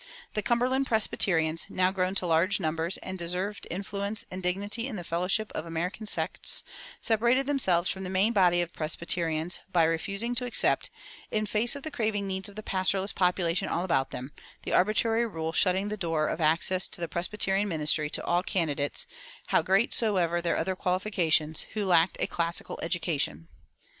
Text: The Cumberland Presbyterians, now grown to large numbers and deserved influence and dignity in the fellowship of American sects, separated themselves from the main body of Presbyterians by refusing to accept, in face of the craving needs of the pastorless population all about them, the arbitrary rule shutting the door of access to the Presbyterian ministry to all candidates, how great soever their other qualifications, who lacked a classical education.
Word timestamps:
The 0.33 0.41
Cumberland 0.41 0.87
Presbyterians, 0.87 1.67
now 1.69 1.91
grown 1.91 2.15
to 2.15 2.25
large 2.25 2.59
numbers 2.59 2.97
and 3.03 3.19
deserved 3.19 3.67
influence 3.69 4.25
and 4.31 4.41
dignity 4.41 4.87
in 4.87 4.95
the 4.95 5.03
fellowship 5.03 5.51
of 5.53 5.63
American 5.63 6.07
sects, 6.07 6.63
separated 6.99 7.45
themselves 7.45 7.87
from 7.87 8.03
the 8.03 8.09
main 8.09 8.33
body 8.33 8.61
of 8.63 8.73
Presbyterians 8.73 9.59
by 9.71 9.83
refusing 9.83 10.33
to 10.33 10.45
accept, 10.45 10.89
in 11.29 11.45
face 11.45 11.75
of 11.75 11.83
the 11.83 11.91
craving 11.91 12.25
needs 12.25 12.49
of 12.49 12.55
the 12.55 12.63
pastorless 12.63 13.13
population 13.13 13.67
all 13.67 13.83
about 13.83 14.09
them, 14.09 14.31
the 14.63 14.73
arbitrary 14.73 15.27
rule 15.27 15.53
shutting 15.53 15.89
the 15.89 15.97
door 15.97 16.25
of 16.29 16.41
access 16.41 16.87
to 16.87 16.99
the 16.99 17.07
Presbyterian 17.07 17.67
ministry 17.67 18.09
to 18.09 18.25
all 18.25 18.41
candidates, 18.41 19.05
how 19.49 19.61
great 19.61 19.93
soever 19.93 20.41
their 20.41 20.57
other 20.57 20.75
qualifications, 20.75 21.67
who 21.75 21.85
lacked 21.85 22.17
a 22.19 22.25
classical 22.25 22.79
education. 22.81 23.47